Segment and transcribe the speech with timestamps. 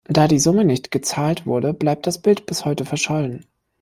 [0.09, 3.45] Da die Summe nicht gezahlt wurde, bleibt das Bild bis heute verschollen.